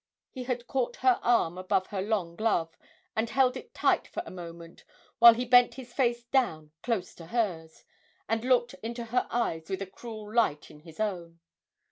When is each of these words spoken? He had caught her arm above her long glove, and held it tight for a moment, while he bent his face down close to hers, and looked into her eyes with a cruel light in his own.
He 0.31 0.45
had 0.45 0.65
caught 0.65 0.95
her 1.05 1.19
arm 1.21 1.59
above 1.59 1.85
her 1.89 2.01
long 2.01 2.35
glove, 2.35 2.75
and 3.15 3.29
held 3.29 3.55
it 3.55 3.75
tight 3.75 4.07
for 4.07 4.23
a 4.25 4.31
moment, 4.31 4.83
while 5.19 5.35
he 5.35 5.45
bent 5.45 5.75
his 5.75 5.93
face 5.93 6.23
down 6.23 6.71
close 6.81 7.13
to 7.13 7.27
hers, 7.27 7.83
and 8.27 8.43
looked 8.43 8.73
into 8.81 9.05
her 9.13 9.27
eyes 9.29 9.69
with 9.69 9.79
a 9.79 9.85
cruel 9.85 10.33
light 10.33 10.71
in 10.71 10.79
his 10.79 10.99
own. 10.99 11.39